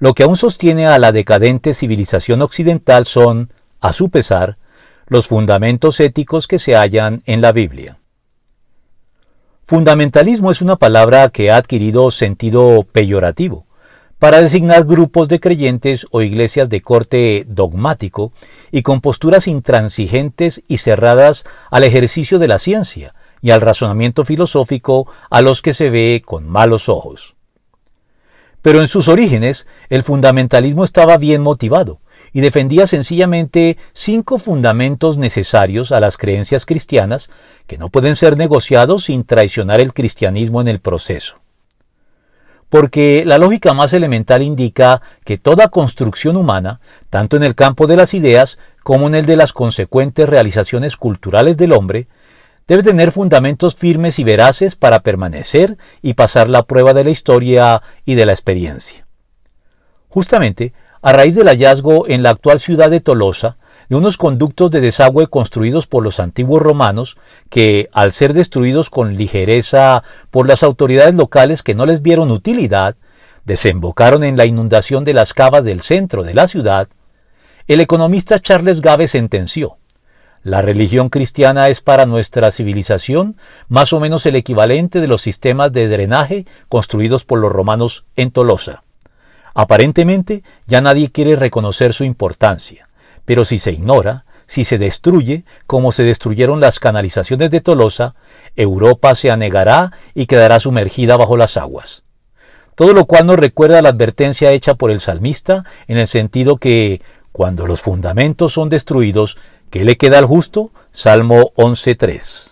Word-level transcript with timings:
Lo 0.00 0.14
que 0.14 0.22
aún 0.22 0.36
sostiene 0.36 0.86
a 0.86 0.98
la 0.98 1.12
decadente 1.12 1.74
civilización 1.74 2.40
occidental 2.40 3.04
son, 3.04 3.52
a 3.80 3.92
su 3.92 4.08
pesar, 4.08 4.56
los 5.06 5.28
fundamentos 5.28 6.00
éticos 6.00 6.48
que 6.48 6.58
se 6.58 6.74
hallan 6.74 7.22
en 7.26 7.42
la 7.42 7.52
Biblia. 7.52 7.98
Fundamentalismo 9.64 10.50
es 10.50 10.62
una 10.62 10.76
palabra 10.76 11.28
que 11.28 11.50
ha 11.50 11.58
adquirido 11.58 12.10
sentido 12.10 12.86
peyorativo 12.90 13.66
para 14.18 14.40
designar 14.40 14.84
grupos 14.84 15.28
de 15.28 15.38
creyentes 15.38 16.06
o 16.10 16.22
iglesias 16.22 16.70
de 16.70 16.80
corte 16.80 17.44
dogmático 17.46 18.32
y 18.70 18.80
con 18.80 19.02
posturas 19.02 19.46
intransigentes 19.48 20.62
y 20.66 20.78
cerradas 20.78 21.44
al 21.70 21.84
ejercicio 21.84 22.38
de 22.38 22.48
la 22.48 22.58
ciencia 22.58 23.14
y 23.42 23.50
al 23.50 23.60
razonamiento 23.60 24.24
filosófico 24.24 25.06
a 25.28 25.42
los 25.42 25.60
que 25.60 25.74
se 25.74 25.90
ve 25.90 26.22
con 26.24 26.48
malos 26.48 26.88
ojos. 26.88 27.36
Pero 28.62 28.80
en 28.80 28.88
sus 28.88 29.08
orígenes 29.08 29.66
el 29.88 30.02
fundamentalismo 30.02 30.84
estaba 30.84 31.16
bien 31.16 31.42
motivado 31.42 32.00
y 32.32 32.40
defendía 32.40 32.86
sencillamente 32.86 33.76
cinco 33.92 34.38
fundamentos 34.38 35.18
necesarios 35.18 35.92
a 35.92 36.00
las 36.00 36.16
creencias 36.16 36.66
cristianas 36.66 37.30
que 37.66 37.78
no 37.78 37.88
pueden 37.88 38.16
ser 38.16 38.36
negociados 38.36 39.04
sin 39.04 39.24
traicionar 39.24 39.80
el 39.80 39.92
cristianismo 39.92 40.60
en 40.60 40.68
el 40.68 40.80
proceso. 40.80 41.40
Porque 42.68 43.24
la 43.26 43.38
lógica 43.38 43.74
más 43.74 43.92
elemental 43.94 44.42
indica 44.42 45.02
que 45.24 45.38
toda 45.38 45.68
construcción 45.68 46.36
humana, 46.36 46.80
tanto 47.08 47.36
en 47.36 47.42
el 47.42 47.56
campo 47.56 47.88
de 47.88 47.96
las 47.96 48.14
ideas 48.14 48.60
como 48.84 49.08
en 49.08 49.16
el 49.16 49.26
de 49.26 49.34
las 49.34 49.52
consecuentes 49.52 50.28
realizaciones 50.28 50.96
culturales 50.96 51.56
del 51.56 51.72
hombre, 51.72 52.06
debe 52.70 52.84
tener 52.84 53.10
fundamentos 53.10 53.74
firmes 53.74 54.20
y 54.20 54.24
veraces 54.24 54.76
para 54.76 55.00
permanecer 55.00 55.76
y 56.02 56.14
pasar 56.14 56.48
la 56.48 56.62
prueba 56.62 56.94
de 56.94 57.02
la 57.02 57.10
historia 57.10 57.82
y 58.04 58.14
de 58.14 58.24
la 58.24 58.30
experiencia. 58.30 59.08
Justamente, 60.08 60.72
a 61.02 61.12
raíz 61.12 61.34
del 61.34 61.48
hallazgo 61.48 62.06
en 62.06 62.22
la 62.22 62.30
actual 62.30 62.60
ciudad 62.60 62.88
de 62.88 63.00
Tolosa, 63.00 63.56
de 63.88 63.96
unos 63.96 64.16
conductos 64.16 64.70
de 64.70 64.80
desagüe 64.80 65.26
construidos 65.26 65.88
por 65.88 66.04
los 66.04 66.20
antiguos 66.20 66.62
romanos 66.62 67.18
que, 67.48 67.88
al 67.90 68.12
ser 68.12 68.34
destruidos 68.34 68.88
con 68.88 69.16
ligereza 69.16 70.04
por 70.30 70.46
las 70.46 70.62
autoridades 70.62 71.16
locales 71.16 71.64
que 71.64 71.74
no 71.74 71.86
les 71.86 72.02
vieron 72.02 72.30
utilidad, 72.30 72.94
desembocaron 73.44 74.22
en 74.22 74.36
la 74.36 74.46
inundación 74.46 75.04
de 75.04 75.14
las 75.14 75.34
cavas 75.34 75.64
del 75.64 75.80
centro 75.80 76.22
de 76.22 76.34
la 76.34 76.46
ciudad, 76.46 76.86
el 77.66 77.80
economista 77.80 78.38
Charles 78.38 78.80
Gave 78.80 79.08
sentenció 79.08 79.79
la 80.42 80.62
religión 80.62 81.10
cristiana 81.10 81.68
es 81.68 81.82
para 81.82 82.06
nuestra 82.06 82.50
civilización 82.50 83.36
más 83.68 83.92
o 83.92 84.00
menos 84.00 84.24
el 84.24 84.36
equivalente 84.36 85.00
de 85.00 85.06
los 85.06 85.20
sistemas 85.20 85.72
de 85.72 85.88
drenaje 85.88 86.46
construidos 86.68 87.24
por 87.24 87.38
los 87.38 87.52
romanos 87.52 88.06
en 88.16 88.30
Tolosa. 88.30 88.82
Aparentemente 89.54 90.42
ya 90.66 90.80
nadie 90.80 91.10
quiere 91.10 91.36
reconocer 91.36 91.92
su 91.92 92.04
importancia. 92.04 92.88
Pero 93.26 93.44
si 93.44 93.58
se 93.58 93.72
ignora, 93.72 94.24
si 94.46 94.64
se 94.64 94.78
destruye, 94.78 95.44
como 95.66 95.92
se 95.92 96.04
destruyeron 96.04 96.58
las 96.58 96.80
canalizaciones 96.80 97.50
de 97.50 97.60
Tolosa, 97.60 98.14
Europa 98.56 99.14
se 99.14 99.30
anegará 99.30 99.92
y 100.14 100.26
quedará 100.26 100.58
sumergida 100.58 101.16
bajo 101.16 101.36
las 101.36 101.56
aguas. 101.56 102.04
Todo 102.74 102.94
lo 102.94 103.04
cual 103.04 103.26
nos 103.26 103.36
recuerda 103.36 103.82
la 103.82 103.90
advertencia 103.90 104.52
hecha 104.52 104.74
por 104.74 104.90
el 104.90 105.00
salmista 105.00 105.64
en 105.86 105.98
el 105.98 106.06
sentido 106.06 106.56
que, 106.56 107.02
cuando 107.30 107.66
los 107.66 107.82
fundamentos 107.82 108.54
son 108.54 108.68
destruidos, 108.70 109.38
¿qué 109.70 109.84
le 109.84 109.96
queda 109.96 110.18
al 110.18 110.26
justo? 110.26 110.70
Salmo 110.92 111.52
11.3. 111.56 112.49